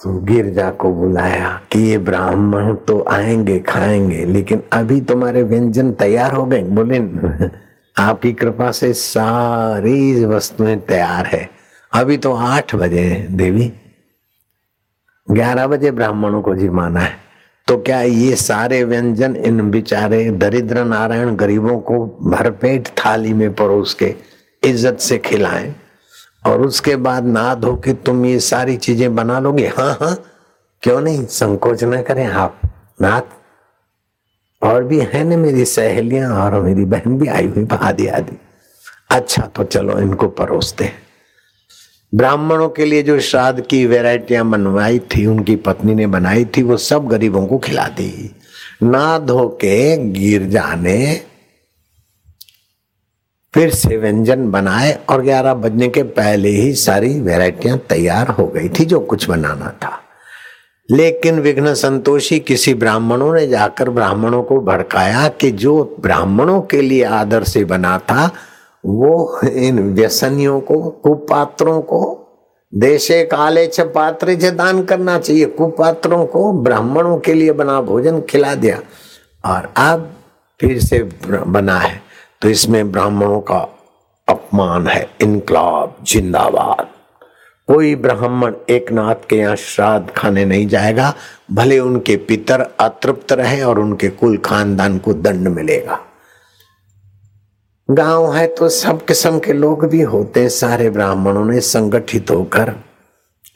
तो 0.00 0.12
गिरजा 0.20 0.70
को 0.70 0.92
बुलाया 0.92 1.48
कि 1.72 1.78
ये 1.78 1.96
ब्राह्मण 1.98 2.74
तो 2.74 3.04
आएँगे, 3.10 3.58
खाएँगे, 3.58 4.24
लेकिन 4.24 4.62
अभी 4.72 5.00
तुम्हारे 5.00 5.42
व्यंजन 5.42 5.90
तैयार 5.92 6.32
हो 6.32 6.44
गए। 6.44 6.62
बोले, 6.62 6.98
आपकी 7.96 8.32
कृपा 8.32 8.70
से 8.70 8.92
सारी 8.92 10.24
वस्तुएँ 10.24 10.76
तैयार 10.76 11.26
है। 11.26 11.48
अभी 11.92 12.16
तो 12.16 12.32
आठ 12.32 12.74
बजे 12.74 13.26
देवी। 13.30 13.72
ग्यारह 15.30 15.66
बजे 15.66 15.90
ब्राह्मणों 15.90 16.42
को 16.42 16.54
जिमाना 16.54 17.00
है। 17.00 17.16
तो 17.68 17.76
क्या 17.76 18.00
ये 18.02 18.36
सारे 18.36 18.84
व्यंजन 18.84 19.36
इन 19.36 19.70
बिचारे 19.70 20.30
दरिद्र 20.30 20.84
नारायण 20.84 21.34
गरीबों 21.36 21.78
को 21.80 22.04
भरपेट 22.22 22.88
थाली 22.98 23.32
में 23.32 23.54
परोस 23.54 23.94
के 23.94 24.14
इज़्ज़त 24.62 24.98
से 24.98 25.18
खिलाएँ? 25.18 25.74
और 26.46 26.62
उसके 26.62 26.96
बाद 26.96 27.24
ना 27.24 27.54
धो 27.54 27.76
के 27.76 27.92
तुम 27.92 28.26
ये 28.26 28.40
सारी 28.40 28.76
चीज़ें 28.76 29.14
बना 29.14 29.40
लोगे? 29.40 29.66
हाँ 29.68 29.98
हाँ। 30.00 30.24
क्यों 30.82 31.00
नहीं? 31.00 31.24
संकोच 31.24 31.84
न 31.84 32.02
करें 32.02 32.26
आप। 32.26 32.60
नाथ 33.02 33.22
और 34.62 34.84
भी 34.84 35.00
है 35.00 35.24
ना 35.24 35.36
मेरी 35.36 35.64
सहेलियाँ 35.64 36.30
और 36.30 36.60
मेरी 36.60 36.84
बहन 36.84 37.18
भी 37.18 37.28
आई 37.28 37.46
हुई 37.46 37.66
आदि 37.72 38.06
आदि। 38.06 38.36
अच्छा 39.10 39.42
तो 39.42 39.64
चलो 39.64 39.98
इनको 39.98 40.28
परोसते 40.28 40.84
हैं। 40.84 41.08
ब्राह्मणों 42.14 42.68
के 42.68 42.84
लिए 42.84 43.02
जो 43.02 43.20
श्राद्ध 43.20 43.60
की 43.60 43.86
वेराइटियाँ 43.86 44.46
बनवाई 44.46 44.98
थी, 44.98 45.26
उनकी 45.26 45.56
पत्नी 45.56 45.94
ने 45.94 46.06
बनाई 46.06 46.44
थी, 46.44 46.62
वो 46.62 46.76
सब 46.76 47.06
गरीबों 47.06 47.46
को 47.46 47.58
खिला 47.58 47.88
दी। 47.88 48.36
ना 48.82 49.18
धो 49.18 49.48
के 49.48 49.96
गिर 49.96 50.42
जाने 50.42 51.20
फिर 53.54 53.70
से 53.70 53.96
व्यंजन 53.96 54.50
बनाए 54.50 54.98
और 55.08 55.22
ग्यारह 55.22 55.54
बजने 55.54 55.88
के 55.88 56.02
पहले 56.02 56.48
ही 56.48 56.74
सारी 56.74 57.20
वेराइटियाँ 57.20 57.78
तैयार 57.78 58.28
हो 58.28 58.46
गई 58.46 58.68
थी 58.68 58.84
जो 58.84 59.00
कुछ 59.00 59.28
बनाना 59.28 59.78
था। 59.82 60.00
लेकिन 60.90 61.40
विघ्न 61.40 61.74
संतोषी 61.74 62.38
किसी 62.38 62.74
ब्राह्मणों 62.74 63.34
ने 63.34 63.46
जाकर 63.46 63.90
ब्राह्मणों 63.90 64.42
को 64.42 64.60
भड़काया 64.60 65.28
कि 65.28 65.50
जो 65.50 65.96
ब्राह्मणों 66.00 66.60
के 66.60 66.82
लिए 66.82 67.04
आदर 67.04 67.42
से 67.42 67.64
बना 67.64 67.98
था, 67.98 68.32
वो 68.86 69.40
इन 69.48 69.94
व्यसनियों 69.94 70.60
को, 70.60 70.90
कुपात्रों 70.90 71.80
को, 71.80 72.24
देशे 72.74 73.24
काले 73.24 73.66
छ 73.66 73.80
पात्र 73.80 74.50
दान 74.50 74.84
करना 74.84 75.18
चाहिए, 75.18 75.44
कुपात्रों 75.44 76.26
को 76.26 76.52
ब्राह्मणों 76.52 77.18
के 77.18 77.34
लिए 77.34 77.52
बना 77.52 77.80
भोजन 77.80 78.20
खिला 78.20 78.54
दिया। 78.54 78.80
और 79.54 79.72
अब 79.76 80.12
फिर 80.60 80.80
से 80.80 81.08
बना 81.46 81.78
है। 81.78 82.07
तो 82.42 82.48
इसमें 82.48 82.90
ब्राह्मणों 82.92 83.40
का 83.40 83.58
अपमान 84.28 84.86
है, 84.86 85.08
इनकलाब, 85.22 85.96
जिंदाबाद। 86.02 86.86
कोई 87.68 87.94
ब्राह्मण 87.96 88.54
एक 88.70 88.90
नाथ 88.92 89.26
के 89.30 89.36
यहाँ 89.36 89.56
श्राद्ध 89.56 90.10
खाने 90.16 90.44
नहीं 90.44 90.66
जाएगा, 90.66 91.12
भले 91.52 91.78
उनके 91.78 92.16
पितर 92.18 92.60
अतृप्त 92.80 93.32
रहे 93.32 93.60
और 93.62 93.78
उनके 93.78 94.08
कुल 94.10 94.36
खानदान 94.36 94.98
को 94.98 95.12
दंड 95.14 95.48
मिलेगा। 95.48 95.98
गाँव 97.88 98.34
है 98.34 98.46
तो 98.46 98.68
सब 98.68 99.04
किस्म 99.06 99.38
के 99.38 99.52
लोग 99.52 99.88
भी 99.88 100.00
होते 100.02 100.40
हैं, 100.40 100.48
सारे 100.48 100.90
ब्राह्मणों 100.90 101.44
ने 101.44 101.60
संगठित 101.60 102.30
होकर 102.30 102.74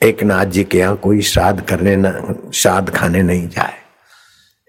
एक 0.03 0.23
नाथ 0.23 0.47
जी 0.47 0.65
के 0.65 0.79
यहाँ 0.79 0.97
कोई 0.97 1.21
श्राद्ध 1.23 1.61
करने 1.61 1.97
न, 1.97 2.35
श्राद्ध 2.55 2.91
खाने 2.91 3.23
नहीं 3.23 3.49
जाए। 3.49 3.82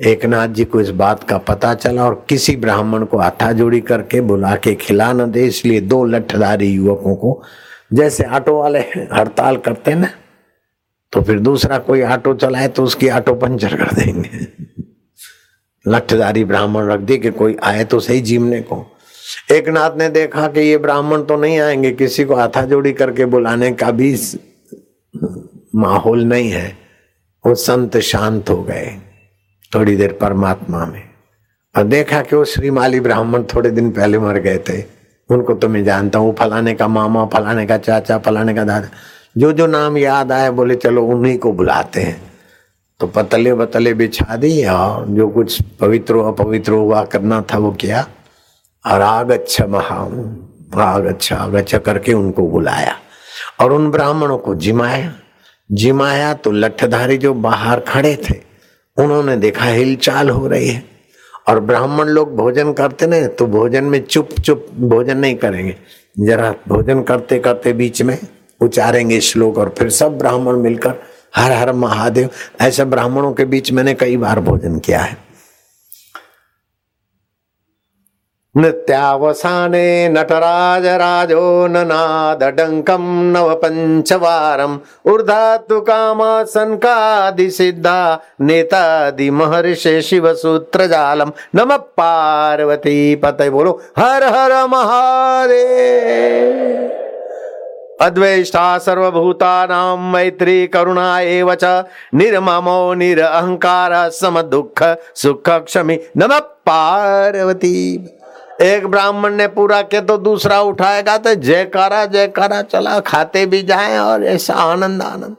एक 0.03 0.25
नाथ 0.25 0.48
जी 0.48 0.63
को 0.65 0.79
इस 0.81 0.89
बात 0.91 1.24
का 1.24 1.38
पता 1.39 1.74
चला 1.74 2.05
और 2.05 2.25
किसी 2.29 2.55
ब्राह्मण 2.55 3.03
को 3.05 3.17
हाथा 3.17 3.51
जोड़ी 3.51 3.79
करके 3.81 4.22
बुला 4.22 4.55
के 4.55 4.74
खिला 4.75 5.12
न 5.13 5.29
दे, 5.31 5.45
इसलिए 5.48 5.81
दो 5.81 6.03
लठधारी 6.05 6.67
युवकों 6.67 7.15
को, 7.15 7.41
जैसे 7.93 8.24
ऑटो 8.25 8.57
वाले 8.57 8.79
हड़ताल 9.13 9.57
करते 9.57 9.93
ना 9.95 10.10
तो 11.13 11.22
फिर 11.22 11.39
दूसरा 11.39 11.77
कोई 11.79 12.01
ऑटो 12.03 12.33
चलाए 12.33 12.67
तो 12.67 12.83
उसकी 12.83 13.10
ऑटो 13.10 13.33
पंचर 13.36 13.75
कर 13.75 13.93
देंगे। 13.95 14.48
लठधारी 15.86 16.43
ब्राह्मण 16.45 16.88
रख 16.88 17.00
दी 17.01 17.17
कि 17.17 17.31
कोई 17.31 17.55
आए 17.63 17.83
तो 17.83 18.00
सही 18.00 18.22
जीवने 18.22 18.62
को। 18.62 18.86
एक 19.51 19.69
नाथ 19.69 19.98
ने 19.98 20.10
देखा 20.10 20.48
कि 20.48 20.62
ये 20.62 20.77
ब्राह्मण 20.77 21.24
तो 21.24 21.38
नहीं 21.38 21.60
आएँगे, 21.60 21.91
किसी 21.91 22.24
को 22.25 22.36
हाथा 22.36 22.62
जोड़ी 22.65 22.93
करके 22.93 23.25
बुलाने 23.27 23.72
का 23.74 23.91
भी 23.91 24.15
माहौल 25.75 26.24
नहीं 26.25 26.50
है, 26.51 26.67
वो 27.45 27.55
संत 27.55 27.98
शांत 28.01 28.50
हो 28.50 28.62
गए। 28.63 28.91
थोड़ी 29.75 29.95
देर 29.95 30.17
परमात्मा 30.21 30.85
में। 30.85 31.03
और 31.77 31.83
देखा 31.83 32.21
कि 32.21 32.35
वो 32.35 32.45
श्रीमाली 32.45 32.99
ब्राह्मण 32.99 33.43
थोड़े 33.43 33.69
दिन 33.69 33.91
पहले 33.91 34.19
मर 34.19 34.37
गए 34.37 34.57
थे। 34.57 34.83
उनको 35.29 35.53
तो 35.53 35.69
मैं 35.69 35.83
जानता 35.83 36.19
हूँ 36.19 36.35
फलाने 36.35 36.73
का 36.73 36.87
मामा, 36.87 37.25
फलाने 37.25 37.65
का 37.65 37.77
चाचा, 37.77 38.17
फलाने 38.17 38.53
का 38.53 38.63
दादा 38.63 38.87
जो 39.37 39.51
जो 39.51 39.67
नाम 39.67 39.97
याद 39.97 40.31
आए 40.31 40.49
बोले, 40.49 40.75
चलो, 40.75 41.05
उन्हीं 41.05 41.37
को 41.37 41.51
बुलाते 41.51 42.01
हैं। 42.01 42.21
तो 42.99 43.07
पतले 43.07 43.53
बतले 43.53 43.93
बिछा 43.93 44.35
दी 44.35 44.65
और 44.65 45.05
जो 45.07 45.27
कुछ 45.29 45.61
पवित्र 45.61 46.17
अपवित्र 46.17 46.71
हुआ 46.71 47.03
करना 47.05 47.41
था, 47.41 47.57
वो 47.57 47.71
किया। 47.71 48.07
और 48.85 49.01
आग 49.01 49.31
अच्छा 49.31 49.65
महा, 49.67 49.95
आग 50.83 51.05
अच्छा 51.05 51.35
आग 51.35 51.53
अच्छा 51.53 51.77
करके 51.77 52.13
उनको 52.13 52.47
बुलाया। 52.47 52.95
और 53.59 53.73
उन 53.73 53.91
ब्राह्मणों 53.91 54.37
को 54.37 54.55
जिमाया। 54.55 55.13
जिमाया 55.71 56.33
तो 56.33 56.51
लठधारी 56.51 57.17
जो 57.17 57.33
बाहर 57.33 57.79
खड़े 57.79 58.15
थे 58.29 58.52
उन्होंने 58.97 59.35
देखा 59.38 59.65
हिलचाल 59.65 60.29
हो 60.29 60.47
रही 60.47 60.67
है। 60.67 60.83
और 61.50 61.59
ब्राह्मण 61.59 62.07
लोग 62.07 62.35
भोजन 62.35 62.71
करते 62.73 63.07
ना 63.07 63.25
तो 63.29 63.45
भोजन 63.47 63.83
में 63.83 64.00
चुप 64.01 64.29
चुप 64.39 64.67
भोजन 64.79 65.17
नहीं 65.17 65.35
करेंगे। 65.35 65.75
जरा 66.19 66.51
भोजन 66.67 67.01
करते 67.03 67.39
करते 67.39 67.73
बीच 67.73 68.01
में 68.01 68.17
उचारेंगे 68.62 69.19
श्लोक 69.21 69.57
और 69.57 69.73
फिर 69.77 69.89
सब 69.89 70.17
ब्राह्मण 70.17 70.57
मिलकर 70.57 70.93
हर 71.35 71.51
हर 71.51 71.71
महादेव, 71.73 72.29
ऐसे 72.62 72.85
ब्राह्मणों 72.85 73.31
के 73.33 73.45
बीच 73.45 73.71
मैंने 73.71 73.93
कई 73.93 74.17
बार 74.17 74.39
भोजन 74.39 74.77
किया 74.79 75.00
है। 75.00 75.17
नृत्यावसाने 78.57 80.10
नटराज 80.10 80.86
राजो 80.86 81.67
ननादडङ्कं 81.67 83.31
नव 83.31 83.55
पञ्चवारम् 83.55 84.79
ऊर्धातु 85.07 85.81
कामासन्कादिसिद्धा 85.81 88.19
नेतादि 88.41 89.29
महर्षे 89.29 90.01
शिवसूत्रजालम् 90.01 91.31
नमः 91.55 91.75
पार्वती 91.75 93.15
पतय 93.15 93.50
बोलो। 93.50 93.81
हर 94.00 94.24
हर 94.24 94.67
महादेव। 94.67 96.89
अद्वेष्टा 98.01 98.77
सर्वभूतानां 98.77 99.98
मैत्री 99.98 100.67
करुणा 100.67 101.19
एव 101.19 101.55
च। 101.55 101.83
निर्ममो 102.13 102.93
निरहङ्कार 102.93 104.10
समदुःख 104.10 104.98
सुख 105.15 105.50
क्षमि 105.50 106.00
नमः 106.17 106.39
पार्वती। 106.39 108.10
एक 108.62 108.86
ब्राह्मण 108.88 109.33
ने 109.33 109.48
पूरा 109.48 109.81
किया 109.81 110.01
तो 110.01 110.17
दूसरा 110.17 110.60
उठाएगा 110.62 111.17
तो 111.17 111.33
जयकारा 111.36 112.05
जयकारा, 112.05 112.62
चला, 112.62 113.00
खाते 113.00 113.45
भी 113.45 113.62
जाए 113.62 113.98
और 113.98 114.24
ऐसा 114.24 114.53
आनंद 114.53 115.01
आनंद। 115.01 115.36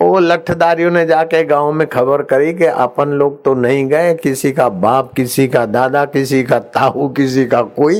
वो 0.00 0.18
लठदारियों 0.18 0.90
ने 0.90 1.04
जाके 1.06 1.42
गाँव 1.44 1.70
में 1.72 1.86
खबर 1.88 2.22
करी 2.22 2.52
कि 2.54 2.64
अपन 2.64 3.08
लोग 3.08 3.42
तो 3.44 3.54
नहीं 3.54 3.86
गए, 3.88 4.14
किसी 4.14 4.52
का 4.52 4.68
बाप, 4.68 5.12
किसी 5.12 5.46
का 5.48 5.64
दादा, 5.66 6.04
किसी 6.04 6.42
का 6.42 6.58
ताऊ, 6.58 7.08
किसी 7.08 7.46
का 7.46 7.62
कोई, 7.62 7.98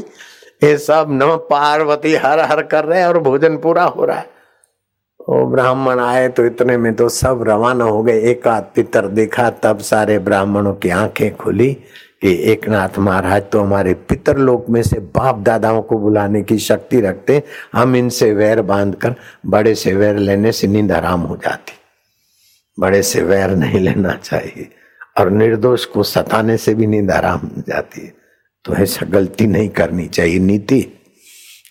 ये 0.64 0.76
सब 0.78 1.06
न 1.12 1.36
पार्वती 1.50 2.14
हर 2.14 2.40
हर 2.40 2.62
कर 2.62 2.84
रहे 2.84 3.04
और 3.04 3.18
भोजन 3.18 3.56
पूरा 3.56 3.84
हो 3.84 4.04
रहा 4.04 4.18
है। 4.18 4.30
वो 5.20 5.44
ब्राह्मण 5.46 6.00
आए 6.00 6.28
तो 6.28 6.44
इतने 6.44 6.76
में 6.76 6.94
तो 6.94 7.08
सब 7.08 7.44
रवाना 7.48 7.84
हो 7.84 8.02
गए 8.02 8.20
एक 8.30 8.46
आध 8.48 8.64
पितर 8.74 9.06
देखा, 9.08 9.50
तब 9.50 9.78
सारे 9.80 10.18
ब्राह्मणों 10.18 10.74
की 10.74 10.90
आँखें 10.90 11.36
खुली। 11.36 11.76
कि 12.22 12.32
एक 12.52 12.68
नाथ 12.68 12.98
महाराज 12.98 13.42
तो 13.52 13.60
हमारे 13.60 13.94
पितर 13.94 14.38
लोक 14.38 14.66
में 14.70 14.82
से 14.82 14.98
बाप 14.98 15.38
दादाओं 15.38 15.82
को 15.82 15.98
बुलाने 15.98 16.42
की 16.42 16.58
शक्ति 16.58 17.00
रखते, 17.00 17.42
हम 17.72 17.96
इनसे 17.96 18.32
वैर 18.32 18.62
बाँध 18.62 18.94
कर 18.94 19.14
बड़े 19.46 19.74
से 19.74 19.92
वैर 19.92 20.16
लेने 20.16 20.52
से 20.52 20.66
नींद 20.66 20.92
आराम 20.92 21.20
हो 21.20 21.36
जाती। 21.36 21.72
बड़े 22.80 23.02
से 23.02 23.22
वैर 23.22 23.50
नहीं 23.50 23.80
लेना 23.80 24.12
चाहिए 24.14 24.68
और 25.18 25.30
निर्दोष 25.30 25.84
को 25.84 26.02
सताने 26.02 26.56
से 26.56 26.74
भी 26.74 26.86
नींद 26.86 27.10
आराम 27.10 27.38
हो 27.38 27.62
जाती 27.68 28.00
है। 28.00 28.12
तो 28.64 28.74
ऐसा 28.74 29.06
गलती 29.06 29.46
नहीं 29.46 29.68
करनी 29.68 30.06
चाहिए 30.06 30.38
नीति। 30.38 30.86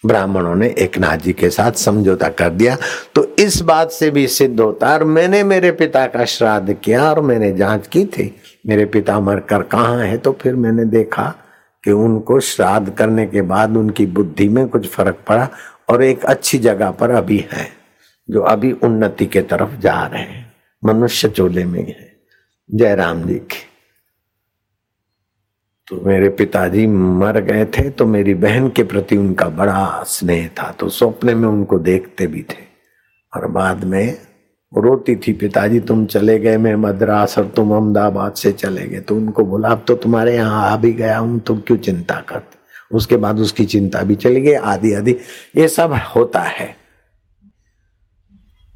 ब्राह्मणों 0.06 0.56
ने 0.56 0.76
एक 0.78 0.98
नाथ 0.98 1.18
जी 1.18 1.34
के 1.34 1.50
साथ 1.50 1.72
समझौता 1.72 2.30
कर 2.30 2.50
दिया। 2.50 2.78
तो 3.16 3.36
इस 3.40 3.62
बात 3.62 3.92
से 3.92 4.12
भी 4.12 4.28
सिद्ध 4.28 4.60
होता 4.60 4.94
और 4.94 5.04
मैंने 5.04 5.44
मेरे 5.44 5.72
पिता 5.72 6.08
का 6.08 6.26
श्राद्ध 6.26 6.74
किया 6.74 7.10
और 7.10 7.20
मैंने 7.20 7.52
जाँच 7.52 7.88
की 7.88 8.06
थी। 8.06 8.36
मेरे 8.68 8.86
पिता 8.86 9.20
मरकर 9.20 9.62
कहाँ 9.62 10.00
है? 10.00 10.18
तो 10.18 10.32
फिर 10.32 10.56
मैंने 10.56 10.86
देखा 10.86 11.36
कि 11.84 11.92
उनको 11.92 12.40
श्राद्ध 12.40 12.90
करने 12.90 13.26
के 13.26 13.42
बाद 13.42 13.78
उनकी 13.78 14.06
बुद्धि 14.06 14.50
में 14.50 14.68
कुछ 14.68 14.90
फ़र्क 14.90 15.18
पड़ा 15.28 15.50
और 15.90 16.04
एक 16.04 16.24
अच्छी 16.26 16.58
जगह 16.58 16.92
पर 16.92 17.10
अभी 17.10 17.46
है, 17.52 17.68
जो 18.30 18.42
अभी 18.42 18.72
उन्नति 18.72 19.26
के 19.26 19.42
तरफ़ 19.42 19.80
जा 19.80 20.06
रहे 20.06 20.22
हैं। 20.22 20.54
मनुष्य 20.86 21.30
चोले 21.30 21.66
में 21.66 21.88
है। 21.88 22.12
जय 22.74 22.96
राम 22.96 23.24
जी 23.24 23.36
की 23.36 23.71
तो 25.92 26.00
मेरे 26.02 26.28
पिताजी 26.30 26.86
मर 26.88 27.40
गए 27.42 27.64
थे 27.68 27.90
तो 27.90 28.06
मेरी 28.06 28.34
बहन 28.34 28.68
के 28.70 28.84
प्रति 28.84 29.16
उनका 29.18 29.48
बड़ा 29.52 30.04
स्नेह 30.08 30.48
था 30.60 30.72
तो 30.72 30.90
सपने 30.90 31.34
में 31.36 31.48
उनको 31.48 31.80
देखते 31.80 32.28
भी 32.28 32.42
थे। 32.42 32.64
और 33.34 33.48
बाद 33.48 33.84
में 33.84 34.18
रोती 34.72 35.16
थी, 35.16 35.34
पिताजी 35.34 35.80
तुम 35.80 36.06
चले 36.06 36.38
गए, 36.40 36.58
मैं 36.58 36.76
मद्रास 36.76 37.38
और 37.38 37.48
तुम 37.56 37.72
अहमदाबाद 37.72 38.34
से 38.34 38.52
चले 38.52 38.86
गए। 38.88 39.00
तो 39.00 39.16
उनको 39.16 39.44
बोला, 39.46 39.70
अब 39.70 39.84
तो 39.88 39.96
तुम्हारे 39.96 40.36
यहाँ 40.36 40.70
आ 40.70 40.76
भी 40.78 40.92
गया 40.94 41.18
हूँ, 41.18 41.40
तुम 41.40 41.60
क्यों 41.60 41.78
चिंता 41.78 42.20
करते 42.30 42.60
उसके 42.92 43.18
बाद 43.18 43.40
उसकी 43.40 43.66
चिंता 43.66 44.02
भी 44.04 44.16
चली 44.16 44.42
गई 44.42 44.54
आदि 44.54 44.94
आदि 44.94 45.16
ये 45.58 45.68
सब 45.68 45.94
होता 46.16 46.42
है। 46.42 46.76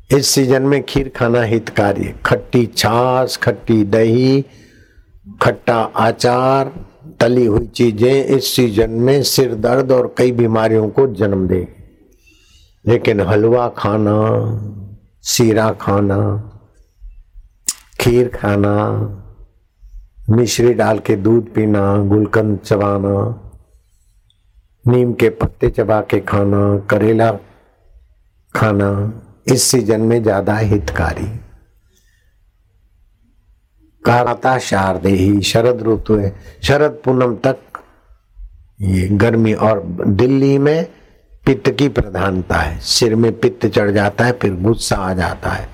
इस 0.09 0.27
सीज़न 0.27 0.63
में 0.63 0.81
खीर 0.83 1.11
खाना 1.15 1.41
हितकारी, 1.43 2.11
खट्टी 2.25 2.65
छाछ, 2.67 3.37
खट्टी 3.37 3.83
दही, 3.85 4.45
खट्टा 5.41 5.77
आचार 5.97 6.73
तली 7.19 7.45
हुई 7.45 7.65
चीज़ें 7.67 8.25
इस 8.25 8.55
सीज़न 8.55 8.91
में 8.91 9.23
सिर 9.23 9.55
दर्द 9.55 9.91
और 9.91 10.13
कई 10.17 10.31
बीमारियों 10.31 10.89
को 10.89 11.07
जन्म 11.07 11.47
दे। 11.47 11.67
लेकिन 12.85 13.21
हलवा 13.21 13.67
खाना, 13.69 14.17
सीरा 15.23 15.71
खाना, 15.71 16.19
खीर 17.99 18.27
खाना, 18.27 18.75
मिश्री 20.29 20.73
डाल 20.73 20.99
के 20.99 21.15
दूध 21.15 21.53
पीना, 21.53 21.97
गुलकंद 21.97 22.59
चबाना, 22.59 23.41
नीम 24.85 25.13
के 25.13 25.29
पत्ते 25.29 25.69
चबा 25.69 26.01
के 26.01 26.19
खाना, 26.19 26.77
करेला 26.89 27.31
खाना, 28.55 29.13
इस 29.47 29.63
सीज़न 29.63 30.01
में 30.01 30.21
ज़्यादा 30.23 30.57
हितकारी। 30.57 31.27
कारता 34.05 34.57
शारदे 34.57 35.09
ही, 35.09 35.41
शरद 35.41 35.83
ऋतु 35.87 36.15
है 36.15 36.35
शरद 36.63 36.99
पूनम 37.05 37.35
तक। 37.35 37.57
ये 38.81 39.07
गर्मी 39.07 39.53
और 39.53 39.83
दिल्ली 40.07 40.57
में 40.57 40.87
पित्त 41.45 41.69
की 41.69 41.89
प्रधानता 41.89 42.55
है। 42.55 42.79
सिर 42.79 43.15
में 43.15 43.39
पित्त 43.39 43.65
चढ़ 43.65 43.91
जाता 43.91 44.25
है, 44.25 44.31
फिर 44.31 44.55
गुस्सा 44.55 44.95
आ 44.95 45.13
जाता 45.13 45.49
है। 45.49 45.69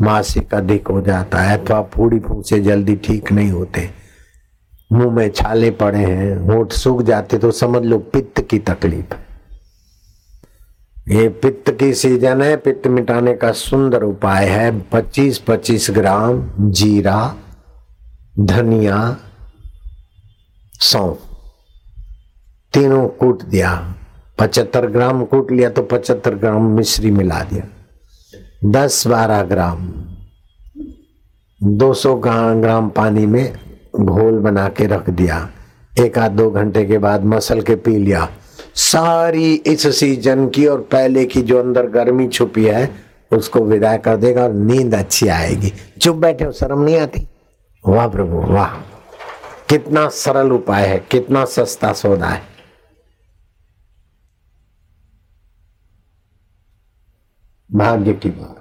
मासिक 0.00 0.54
अधिक 0.54 0.88
हो 0.88 1.00
जाता 1.00 1.38
है, 1.38 1.58
अथवा 1.58 1.82
फूड़ी 1.82 2.18
फूसे 2.18 2.60
जल्दी 2.60 2.96
ठीक 2.96 3.32
नहीं 3.32 3.50
होते। 3.50 3.90
मुँह 4.92 5.14
में 5.14 5.30
छाले 5.30 5.70
पड़े 5.70 5.98
हैं, 5.98 6.36
होठ 6.38 6.72
सूख 6.72 7.02
जाते 7.02 7.38
तो 7.38 7.50
समझ 7.50 7.82
लो 7.82 7.98
पित्त 7.98 8.40
की 8.40 8.58
तकलीफ़। 8.58 9.14
ये 11.08 11.28
पित्त 11.28 11.70
की 11.70 11.94
सीज़न 11.94 12.42
है, 12.42 12.56
पित्त 12.56 12.86
मिटाने 12.86 13.34
का 13.34 13.52
सुंदर 13.52 14.02
उपाय 14.02 14.46
है। 14.46 14.80
25-25 14.80 15.90
ग्राम 15.90 16.50
जीरा 16.60 17.36
धनिया 18.40 19.16
सौंफ 20.80 21.18
तीनों 22.74 23.08
कूट 23.08 23.42
दिया। 23.42 23.94
पचहत्तर 24.38 24.86
ग्राम 24.86 25.24
कूट 25.24 25.52
लिया 25.52 25.70
तो 25.70 25.82
पचहत्तर 25.82 26.34
ग्राम 26.34 26.62
मिश्री 26.62 27.10
मिला 27.10 27.42
दिया। 27.42 27.64
दस 28.64 29.06
बारह 29.06 29.42
ग्राम। 29.42 29.86
200 31.62 32.14
ग्राम 32.14 32.88
पानी 32.88 33.26
में 33.26 33.52
घोल 34.00 34.38
बना 34.38 34.68
के 34.68 34.86
रख 34.86 35.10
दिया। 35.10 35.50
एक 36.00 36.18
आध 36.18 36.32
दो 36.32 36.50
घंटे 36.50 36.84
के 36.84 36.98
बाद 36.98 37.24
मसल 37.24 37.60
के 37.60 37.76
पी 37.76 37.96
लिया। 37.96 38.28
सारी 38.74 39.54
इस 39.54 40.00
सीज़न 40.00 40.48
की 40.48 40.66
और 40.66 40.80
पहले 40.80 41.24
की 41.24 41.42
जो 41.42 41.58
अंदर 41.58 41.86
गर्मी 41.86 42.28
छुपी 42.28 42.64
है, 42.64 42.90
उसको 43.32 43.60
विदा 43.60 43.96
कर 43.96 44.16
देगा 44.16 44.42
और 44.42 44.52
नींद 44.52 44.94
अच्छी 44.94 45.28
आएगी। 45.28 45.72
चुप 46.00 46.16
बैठे 46.16 46.44
हो, 46.44 46.52
शर्म 46.52 46.82
नहीं 46.82 46.98
आती? 46.98 47.26
वाह 47.86 48.08
प्रभु, 48.08 48.36
वाह। 48.36 48.76
कितना 49.68 50.08
सरल 50.08 50.52
उपाय 50.52 50.86
है, 50.86 50.98
कितना 50.98 51.44
सस्ता 51.44 51.92
सौदा 51.92 52.26
है। 52.26 52.42
भाग्य 57.74 58.12
की 58.12 58.30
बात। 58.30 58.56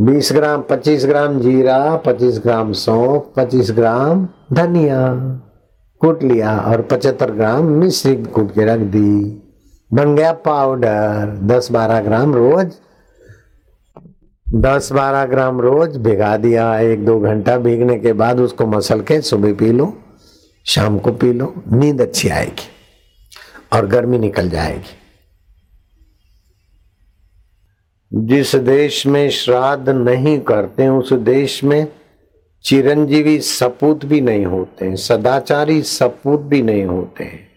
बीस 0.00 0.32
ग्राम, 0.32 0.62
पच्चीस 0.62 1.06
ग्राम 1.06 1.40
जीरा, 1.40 1.96
पच्चीस 1.96 2.38
ग्राम 2.38 2.72
सौंफ, 2.72 3.32
पच्चीस 3.36 3.70
ग्राम 3.70 4.28
धनिया। 4.52 5.14
कूट 6.00 6.22
लिया 6.22 6.58
और 6.58 6.82
पचहत्तर 6.82 7.30
ग्राम 7.30 7.64
मिश्री 7.64 8.24
कूट 8.24 8.54
के 8.54 8.64
रख 8.64 8.78
दी। 8.78 9.42
बन 9.92 10.16
गया 10.16 10.32
पाउडर, 10.32 11.38
दस 11.42 11.70
बारह 11.70 12.00
ग्राम 12.00 12.34
रोज 12.34 12.72
दस 14.54 14.92
बारह 14.92 15.24
ग्राम 15.24 15.60
रोज 15.60 15.96
भिगा 15.96 16.36
दिया, 16.36 16.78
एक 16.78 17.04
दो 17.04 17.20
घंटा 17.20 17.56
भीगने 17.58 17.98
के 17.98 18.12
बाद 18.12 18.40
उसको 18.40 18.66
मसल 18.66 19.00
के 19.00 19.20
सुबह 19.20 19.52
पी 19.52 19.72
लो, 19.72 19.98
शाम 20.64 20.98
को 20.98 21.12
पी 21.12 21.32
लो, 21.32 21.62
नींद 21.72 22.00
अच्छी 22.00 22.28
आएगी 22.28 22.68
और 23.72 23.86
गर्मी 23.86 24.18
निकल 24.18 24.48
जाएगी। 24.50 24.96
जिस 28.26 28.54
देश 28.54 29.06
में 29.06 29.30
श्राद्ध 29.30 29.88
नहीं 29.88 30.40
करते, 30.40 30.88
उस 30.88 31.12
देश 31.12 31.64
में 31.64 31.86
चिरंजीवी 32.64 33.40
सपूत 33.40 34.04
भी 34.04 34.20
नहीं 34.20 34.46
होते, 34.46 34.96
सदाचारी 34.96 35.82
सपूत 35.82 36.40
भी 36.40 36.62
नहीं 36.62 36.84
होते। 36.84 37.47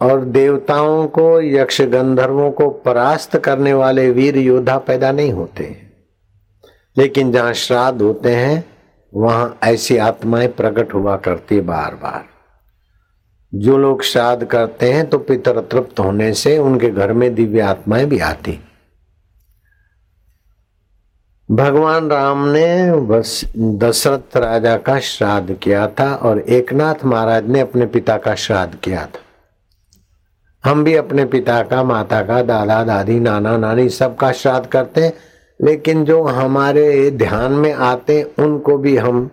और 0.00 0.24
देवताओं 0.24 1.06
को, 1.06 1.40
यक्ष 1.40 1.82
गंधर्वों 1.82 2.50
को 2.50 2.68
परास्त 2.68 3.36
करने 3.36 3.74
वाले 3.74 4.10
वीर 4.10 4.38
योद्धा 4.38 4.78
पैदा 4.78 5.12
नहीं 5.12 5.32
होते। 5.32 5.76
लेकिन 6.96 7.32
जहाँ 7.32 7.52
श्राद्ध 7.52 8.02
होते 8.02 8.34
हैं, 8.36 8.64
वहाँ 9.14 9.58
ऐसी 9.64 9.96
आत्माएँ 9.96 10.48
प्रकट 10.48 10.94
हुआ 10.94 11.16
करती 11.16 11.60
बार 11.60 11.94
बार 11.94 12.24
जो 13.52 13.78
लोग 13.78 14.02
श्राद्ध 14.02 14.44
करते 14.44 14.92
हैं 14.92 15.08
तो 15.10 15.18
पितर 15.18 15.60
तृप्त 15.60 16.00
होने 16.00 16.32
से 16.34 16.58
उनके 16.58 16.90
घर 16.90 17.12
में 17.12 17.34
दिव्य 17.34 17.60
आत्माएँ 17.60 18.06
भी 18.06 18.18
आती। 18.18 18.58
भगवान 21.50 22.10
राम 22.10 22.46
ने 22.48 22.92
बस 22.92 23.52
दशरथ 23.56 24.36
राजा 24.36 24.76
का 24.76 24.98
श्राद्ध 25.00 25.54
किया 25.54 25.86
था 25.88 26.14
और 26.14 26.40
एकनाथ 26.40 27.04
महाराज 27.04 27.48
ने 27.48 27.60
अपने 27.60 27.86
पिता 27.86 28.16
का 28.16 28.34
श्राद्ध 28.34 28.74
किया 28.74 29.06
था। 29.06 29.20
हम 30.64 30.84
भी 30.84 30.94
अपने 30.94 31.24
पिता 31.24 31.62
का, 31.62 31.82
माता 31.84 32.22
का, 32.22 32.42
दादा, 32.42 32.84
दादी, 32.84 33.20
नाना, 33.20 33.56
नानी 33.56 33.88
सबका 33.88 34.32
श्राद्ध 34.32 34.66
करते 34.66 35.00
हैं। 35.00 35.12
लेकिन 35.62 36.04
जो 36.04 36.22
हमारे 36.22 37.10
ध्यान 37.10 37.52
में 37.52 37.72
आते 37.72 38.32
उनको 38.38 38.78
भी 38.78 38.96
हम 38.96 39.30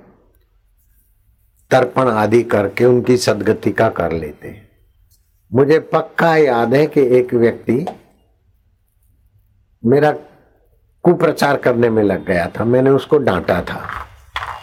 तर्पण 1.71 2.07
आदि 2.07 2.43
करके 2.43 2.85
उनकी 2.85 3.17
सदगति 3.17 3.71
का 3.71 3.89
कर 3.89 4.11
लेते 4.11 4.61
मुझे 5.53 5.79
पक्का 5.79 6.35
याद 6.35 6.73
है 6.73 6.87
कि 6.87 7.01
एक 7.01 7.33
व्यक्ति 7.33 7.85
मेरा 9.85 10.11
कुप्रचार 11.03 11.57
करने 11.57 11.89
में 11.89 12.03
लग 12.03 12.25
गया 12.25 12.47
था। 12.47 12.65
मैंने 12.65 12.89
उसको 12.89 13.17
डांटा 13.17 13.61
था। 13.61 13.81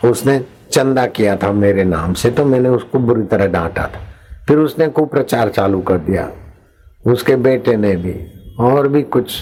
उसने 0.08 0.44
चंदा 0.72 1.06
किया 1.06 1.36
था 1.36 1.52
मेरे 1.52 1.84
नाम 1.84 2.12
से 2.12 2.30
तो 2.30 2.44
मैंने 2.44 2.68
उसको 2.68 2.98
बुरी 2.98 3.22
तरह 3.22 3.46
डांटा 3.46 3.82
था। 3.82 4.00
फिर 4.48 4.58
उसने 4.58 4.88
कुप्रचार 4.88 5.48
चालू 5.48 5.80
कर 5.80 5.98
दिया। 5.98 6.30
उसके 7.04 7.36
बेटे 7.38 7.76
ने 7.76 7.94
भी, 7.96 8.14
और 8.60 8.88
भी 8.88 9.02
कुछ। 9.04 9.34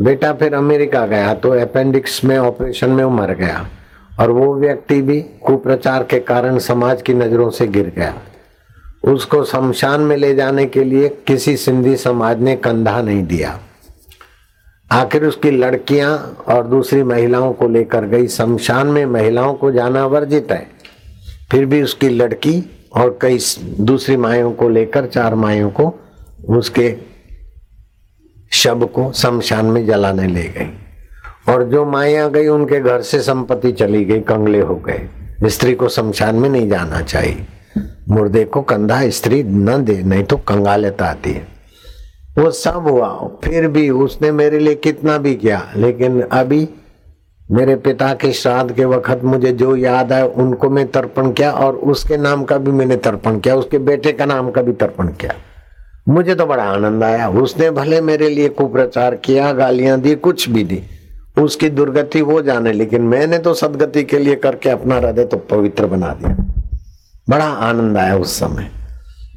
बेटा 0.00 0.32
फिर 0.32 0.54
अमेरिका 0.54 1.06
गया 1.06 1.34
तो 1.34 1.50
अपेंडिक्स 1.60 2.24
में 2.24 2.36
ऑपरेशन 2.38 2.90
में 2.90 3.04
मर 3.06 3.32
गया, 3.34 3.66
और 4.20 4.30
वो 4.30 4.54
व्यक्ति 4.54 5.00
भी 5.02 5.20
कुप्रचार 5.44 6.02
के 6.02 6.18
कारण 6.20 6.58
समाज 6.60 7.02
की 7.02 7.14
नज़रों 7.14 7.50
से 7.50 7.66
गिर 7.66 7.92
गया। 7.96 8.14
उसको 9.04 9.42
शमशान 9.44 10.00
में 10.00 10.16
ले 10.16 10.34
जाने 10.34 10.66
के 10.66 10.84
लिए 10.84 11.08
किसी 11.26 11.56
सिंधी 11.56 11.96
समाज 11.96 12.40
ने 12.40 12.56
कंधा 12.56 13.00
नहीं 13.02 13.22
दिया। 13.26 13.58
आखिर 14.90 15.24
उसकी 15.24 15.50
लड़कियाँ 15.50 16.16
और 16.48 16.66
दूसरी 16.66 17.02
महिलाओं 17.02 17.52
को 17.52 17.68
लेकर 17.68 18.04
गई। 18.04 18.28
शमशान 18.28 18.86
में 18.86 19.04
महिलाओं 19.06 19.54
को 19.54 19.70
जाना 19.72 20.04
वर्जित 20.06 20.52
है। 20.52 20.66
फिर 21.50 21.64
भी 21.66 21.82
उसकी 21.82 22.08
लड़की 22.08 22.62
और 22.96 23.18
कई 23.22 23.38
दूसरी 23.80 24.16
मायों 24.16 24.52
को 24.52 24.68
लेकर, 24.68 25.06
चार 25.06 25.34
मायों 25.34 25.70
को 25.70 25.94
उसके 26.44 26.96
शब 28.52 28.84
को 28.92 29.12
शमशान 29.12 29.66
में 29.66 29.86
जलाने 29.86 30.26
ले 30.26 30.42
गई। 30.42 30.70
और 31.52 31.64
जो 31.64 31.84
माया 31.84 32.28
गई, 32.28 32.46
उनके 32.46 32.80
घर 32.80 33.02
से 33.02 33.20
संपत्ति 33.20 33.72
चली 33.72 34.04
गई, 34.04 34.20
कंगले 34.20 34.60
हो 34.60 34.74
गए। 34.74 35.08
स्त्री 35.44 35.74
को 35.74 35.88
शमशान 35.88 36.34
में 36.34 36.48
नहीं 36.48 36.68
जाना 36.68 37.00
चाहिए। 37.00 37.46
मुर्दे 38.08 38.44
को 38.44 38.62
कंधा 38.62 39.08
स्त्री 39.10 39.42
न 39.42 39.84
दे, 39.84 40.02
नहीं 40.02 40.24
तो 40.24 40.36
कंगालता 40.36 41.06
आती 41.06 41.32
है 41.32 41.46
वो 42.38 42.50
सब 42.50 42.74
हुआ, 42.74 43.08
फिर 43.44 43.68
भी 43.68 43.90
उसने 43.90 44.32
मेरे 44.32 44.58
लिए 44.58 44.74
कितना 44.74 45.18
भी 45.18 45.34
किया, 45.34 45.72
लेकिन 45.76 46.20
अभी 46.22 46.68
मेरे 47.50 47.76
पिता 47.76 48.14
के 48.14 48.32
श्राद्ध 48.32 48.72
के 48.72 48.84
वक्त 48.84 49.20
मुझे 49.24 49.52
जो 49.52 49.76
याद 49.76 50.12
है 50.12 50.28
उनको 50.28 50.70
मैं 50.70 50.86
तर्पण 50.88 51.32
किया, 51.32 51.50
और 51.52 51.76
उसके 51.76 52.16
नाम 52.16 52.44
का 52.44 52.58
भी 52.58 52.70
मैंने 52.70 52.96
तर्पण 52.96 53.38
किया, 53.38 53.56
उसके 53.56 53.78
बेटे 53.78 54.12
का 54.12 54.24
नाम 54.24 54.50
का 54.50 54.62
भी 54.62 54.72
तर्पण 54.72 55.08
किया। 55.08 55.34
मुझे 56.08 56.34
तो 56.34 56.46
बड़ा 56.46 56.64
आनंद 56.64 57.02
आया। 57.04 57.28
उसने 57.30 57.70
भले 57.70 58.00
मेरे 58.00 58.28
लिए 58.28 58.48
कुप्रचार 58.50 59.14
किया, 59.16 59.52
गालियाँ 59.52 60.00
दी, 60.00 60.14
कुछ 60.16 60.48
भी 60.48 60.64
दी। 60.64 60.82
उसकी 61.38 61.68
दुर्गति 61.70 62.22
वो 62.22 62.40
जाने, 62.42 62.72
लेकिन 62.72 63.02
मैंने 63.04 63.38
तो 63.38 63.54
सदगति 63.54 64.02
के 64.04 64.18
लिए 64.18 64.36
करके 64.36 64.70
अपना 64.70 64.96
हृदय 64.96 65.24
तो 65.24 65.36
पवित्र 65.50 65.86
बना 65.86 66.12
दिया। 66.14 66.36
बड़ा 67.26 67.44
आनंद 67.44 67.98
आया 67.98 68.16
उस 68.16 68.38
समय। 68.38 68.70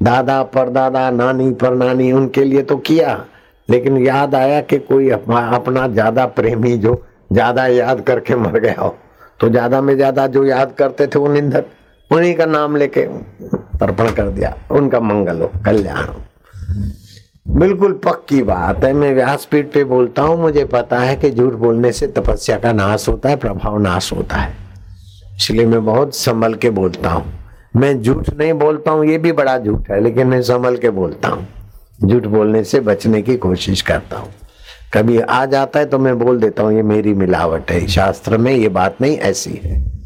दादा 0.02 0.42
परदादा 0.44 1.10
नानी 1.12 1.50
पर 1.52 1.74
नानी, 1.74 2.10
उनके 2.12 2.44
लिए 2.44 2.62
तो 2.62 2.76
किया। 2.78 3.24
लेकिन 3.68 3.98
याद 3.98 4.34
आया 4.34 4.60
कि 4.62 4.78
कोई 4.80 5.10
अपना 5.10 5.86
ज़्यादा 5.88 6.26
प्रेमी 6.28 6.76
जो 6.78 6.94
ज़्यादा 7.32 7.66
याद 7.66 8.00
करके 8.00 8.36
मर 8.36 8.58
गया 8.58 8.80
हो 8.80 8.94
तो 9.40 9.48
ज़्यादा 9.48 9.80
में 9.80 9.94
ज़्यादा 9.96 10.26
जो 10.28 10.44
याद 10.44 10.72
करते 10.78 11.06
थे 11.06 11.18
वो 11.18 11.28
निंदक, 11.28 11.66
उन्हीं 12.10 12.34
का 12.34 12.46
नाम 12.46 12.76
लेके 12.76 13.04
तर्पण 13.78 14.12
कर 14.12 14.28
दिया। 14.30 14.54
उनका 14.70 15.00
मंगल 15.00 15.40
हो, 15.40 15.50
कल्याण 15.64 16.04
हो। 16.04 16.20
बिल्कुल 17.52 17.92
पक्की 17.92 18.42
बात 18.42 18.84
है। 18.84 18.92
मैं 18.92 19.14
व्यासपीठ 19.14 19.66
पे 19.72 19.84
बोलता 19.84 20.22
हूँ, 20.22 20.36
मुझे 20.40 20.64
पता 20.64 20.98
है 20.98 21.16
कि 21.16 21.30
झूठ 21.30 21.52
बोलने 21.52 21.92
से 21.92 22.06
तपस्या 22.06 22.58
का 22.58 22.72
नाश 22.72 23.08
होता 23.08 23.28
है, 23.28 23.36
प्रभाव 23.36 23.78
नाश 23.78 24.12
होता 24.12 24.36
है। 24.36 24.54
इसलिए 25.36 25.66
मैं 25.66 25.84
बहुत 25.84 26.16
संभल 26.16 26.54
के 26.54 26.70
बोलता 26.70 27.10
हूँ। 27.10 27.32
मैं 27.76 28.02
झूठ 28.02 28.30
नहीं 28.30 28.52
बोलता 28.52 28.90
हूँ, 28.90 29.04
ये 29.06 29.18
भी 29.18 29.32
बड़ा 29.32 29.58
झूठ 29.58 29.90
है, 29.90 30.00
लेकिन 30.00 30.26
मैं 30.26 30.42
संभल 30.42 30.76
के 30.76 30.90
बोलता 30.90 31.28
हूँ। 31.28 31.46
झूठ 32.04 32.26
बोलने 32.26 32.64
से 32.64 32.80
बचने 32.80 33.22
की 33.22 33.36
कोशिश 33.36 33.82
करता 33.82 34.16
हूँ। 34.16 34.32
कभी 34.94 35.18
आ 35.18 35.46
जाता 35.46 35.78
है 35.78 35.86
तो 35.86 35.98
मैं 35.98 36.18
बोल 36.18 36.40
देता 36.40 36.62
हूँ, 36.62 36.72
ये 36.72 36.82
मेरी 36.82 37.14
मिलावट 37.14 37.70
है। 37.70 37.86
शास्त्र 37.86 38.38
में 38.38 38.52
ये 38.52 38.68
बात 38.68 39.00
नहीं 39.00 39.18
ऐसी 39.18 39.60
है। 39.64 40.01